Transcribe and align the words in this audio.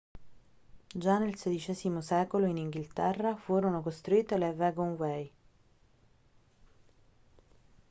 già 0.95 1.19
nel 1.19 1.35
xvi 1.35 2.01
secolo 2.01 2.47
in 2.47 2.57
inghilterra 2.57 3.35
furono 3.35 3.83
costruite 3.83 4.35
le 4.39 4.49
wagonway 4.49 5.31